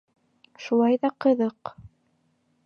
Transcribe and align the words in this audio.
Шулай 0.67 0.97
ҙа 1.03 1.11
ҡыҙыҡ. 1.27 1.75